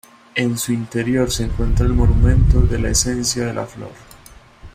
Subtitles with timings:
[0.33, 3.91] En su interior se encuentra el Monumento de la esencia de la flor.